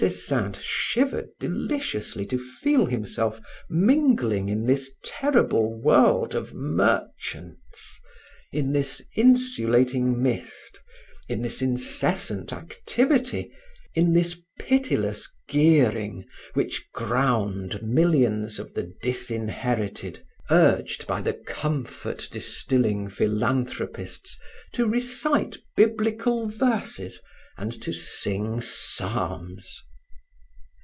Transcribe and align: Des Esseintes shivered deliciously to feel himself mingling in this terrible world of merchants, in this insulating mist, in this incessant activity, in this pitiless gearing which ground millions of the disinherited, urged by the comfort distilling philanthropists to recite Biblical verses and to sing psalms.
Des 0.01 0.07
Esseintes 0.07 0.63
shivered 0.63 1.29
deliciously 1.39 2.25
to 2.25 2.39
feel 2.39 2.87
himself 2.87 3.39
mingling 3.69 4.49
in 4.49 4.65
this 4.65 4.95
terrible 5.05 5.79
world 5.79 6.33
of 6.33 6.55
merchants, 6.55 7.99
in 8.51 8.71
this 8.71 9.03
insulating 9.15 10.19
mist, 10.19 10.79
in 11.29 11.43
this 11.43 11.61
incessant 11.61 12.51
activity, 12.51 13.51
in 13.93 14.11
this 14.11 14.39
pitiless 14.59 15.31
gearing 15.47 16.25
which 16.55 16.89
ground 16.93 17.79
millions 17.83 18.57
of 18.57 18.73
the 18.73 18.91
disinherited, 19.03 20.25
urged 20.49 21.05
by 21.05 21.21
the 21.21 21.35
comfort 21.45 22.27
distilling 22.31 23.07
philanthropists 23.07 24.35
to 24.73 24.87
recite 24.89 25.57
Biblical 25.75 26.47
verses 26.49 27.21
and 27.55 27.71
to 27.83 27.93
sing 27.93 28.61
psalms. 28.61 29.83